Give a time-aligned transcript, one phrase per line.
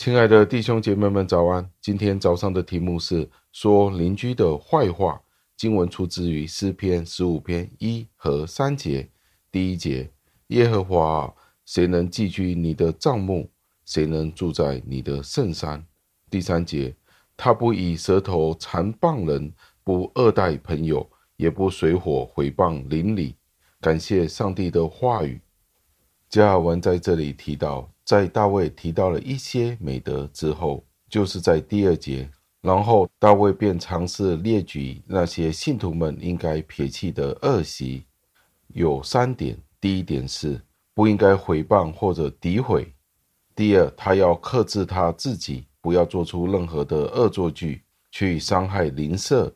[0.00, 1.70] 亲爱的弟兄姐妹们，早安！
[1.78, 5.20] 今天早上的题目是说邻居的坏话。
[5.58, 9.06] 经文出自于诗篇十五篇一和三节。
[9.52, 10.10] 第一节：
[10.46, 11.34] 耶和华，
[11.66, 13.50] 谁能寄居你的帐幕？
[13.84, 15.84] 谁能住在你的圣山？
[16.30, 16.96] 第三节：
[17.36, 19.52] 他不以舌头缠谤人，
[19.84, 23.34] 不恶待朋友，也不随火毁谤邻里。
[23.82, 25.38] 感谢上帝的话语。
[26.30, 27.92] 加尔文在这里提到。
[28.10, 32.28] 在大卫提到了一些美德之后，就是在第二节，
[32.60, 38.04] 然后大卫便尝试列举那些信徒们应该撇弃的恶习，
[38.74, 39.56] 有三点。
[39.80, 40.60] 第一点是
[40.92, 42.82] 不应该毁谤或者诋毁；
[43.54, 49.48] 第二，他要克制他自己，不要做出任何的恶作剧去伤害邻舍；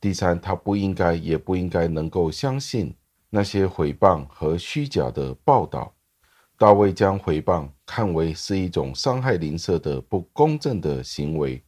[0.00, 2.92] 第三，他不应该也不应该能够相信
[3.30, 5.94] 那些毁谤和虚假的报道。
[6.60, 11.64] 大卫将回谤看为是一种伤害邻舍的不公正的行为。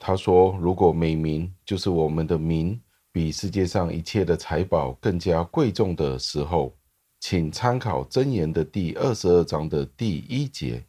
[0.00, 2.76] 他说：“如果美名就是我们的名
[3.12, 6.74] 比世界上一切的财宝更加贵重的时候，
[7.20, 10.84] 请参考箴言的第二十二章的第一节。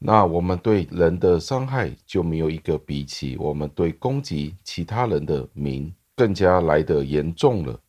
[0.00, 7.80] 那我们对人的伤害就没有一个比起我们对攻击其他人的名更加来得严重了。”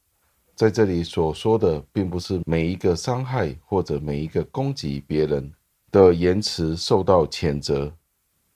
[0.58, 5.54] 在这里所说的，并不是每一个伤害或者每一个攻击别人
[5.92, 7.94] 的言辞受到谴责。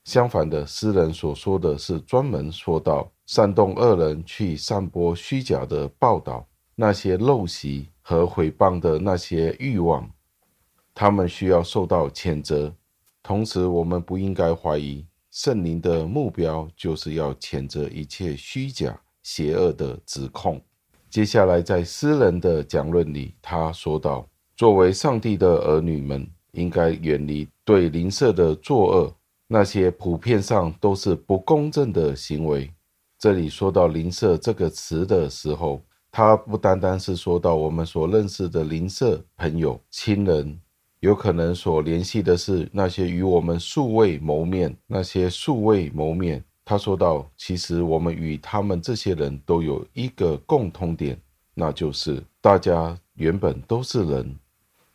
[0.03, 10.09] 相反的，诗人所说的是专门说到煽动恶人去散播虚假的报道，那些陋习和毁谤的那些欲望，
[10.95, 12.73] 他们需要受到谴责。
[13.21, 20.59] 同时，我们不应该怀疑圣灵的目标就是要谴责一切虚假、邪恶的指控。
[21.11, 29.13] 接下来，在诗人的讲论里，他说道：“作为上帝的儿女们，应该远离对邻舍的作恶，
[29.45, 32.71] 那些普遍上都是不公正的行为。”
[33.19, 40.57] 这里说到“邻舍”这个词的时候，他不单单是说到我们所认识的邻舍、朋友、亲人，
[41.01, 46.41] 有可能所联系的是那些与我们素未谋面、那些素未谋面。
[46.71, 51.19] 他说道：“其实我们与他们这些人都有一个共通点，
[51.53, 54.39] 那就是大家原本都是人，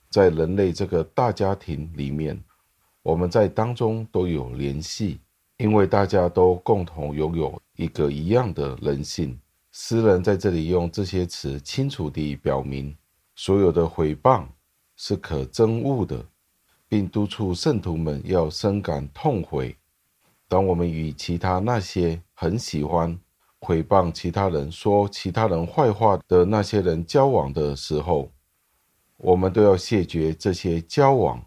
[0.09, 2.43] 在人类这个大家庭里面，
[3.03, 5.21] 我们在当中都有联系，
[5.59, 9.39] 因为大家都共同拥有一个一样的人性。”
[9.71, 12.97] 诗人在这里用这些词，清楚地表明，
[13.35, 14.47] 所有的毁谤
[14.97, 16.25] 是可憎恶的，
[16.89, 19.77] 并督促圣徒们要深感痛悔。
[20.49, 23.19] 当我们与其他那些很喜欢
[23.61, 28.31] 毁谤其他人、说其他人坏话的那些人交往的时候，
[29.17, 31.45] 我们都要谢绝这些交往，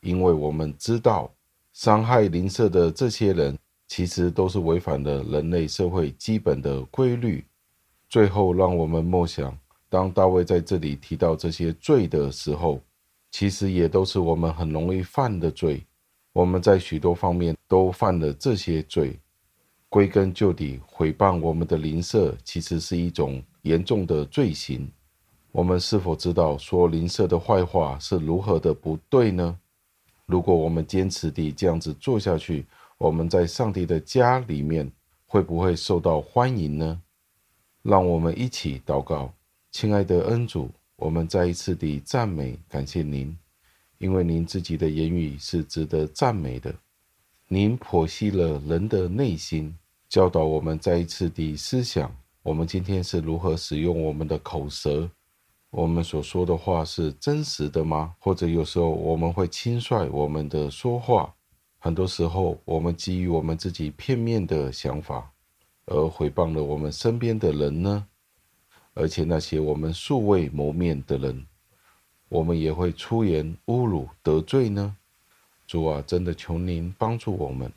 [0.00, 1.32] 因为我们知道
[1.72, 3.58] 伤害邻舍的这些人
[3.88, 7.44] 其实都是违反了人类社会基本的规律。
[8.08, 9.56] 最后，让我们默想：
[9.88, 12.80] 当大卫在这里提到这些罪的时候，
[13.32, 15.84] 其实也都是我们很容易犯的罪。
[16.32, 19.18] 我们在许多方面都犯了这些罪，
[19.88, 24.88] 归根究底，毁谤我们的邻舍其实是一种严重的罪行。
[25.50, 29.58] 我们是否知道说邻舍的坏话是如何的不对呢？
[30.26, 32.64] 如果我们坚持地这样子做下去，
[32.98, 34.88] 我们在上帝的家里面
[35.26, 37.02] 会不会受到欢迎呢？
[37.82, 39.32] 让我们一起祷告，
[39.72, 43.36] 亲爱的恩主，我们再一次地赞美感谢您。
[44.00, 46.74] 因为您自己的言语是值得赞美的，
[47.48, 49.76] 您剖析了人的内心，
[50.08, 52.10] 教导我们再一次地思想：
[52.42, 55.10] 我们今天是如何使用我们的口舌？
[55.68, 58.14] 我们所说的话是真实的吗？
[58.18, 61.34] 或者有时候我们会轻率我们的说话？
[61.78, 65.30] 很多时候，我们基于我们自己片面的想法，
[65.84, 68.06] 而毁谤了我们身边的人呢？
[68.94, 71.46] 而且那些我们素未谋面的人。
[72.30, 74.96] 我们也会出言侮辱得罪呢，
[75.66, 77.70] 主啊，真的求您帮助我们，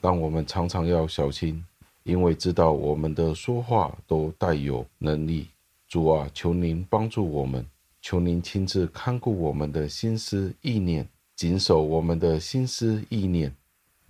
[0.00, 1.64] 让我们常常要小心，
[2.04, 5.48] 因为知道我们的说话都带有能力。
[5.88, 7.66] 主啊，求您帮助我们，
[8.00, 13.52] 求您亲自看顾我们的心思意念，谨守我们的心思意念，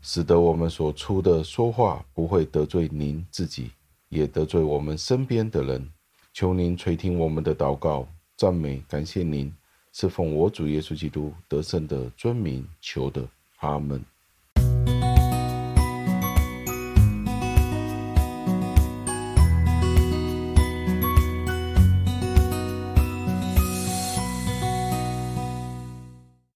[0.03, 3.71] 使得我们所出的说话不会得罪您自己，
[4.11, 5.89] 也得罪我们身边的人。
[6.35, 8.07] 求您垂听我们的祷告，
[8.37, 9.51] 赞美感谢您。
[10.01, 14.01] 是奉我主耶稣基督得胜的尊名求的，阿门。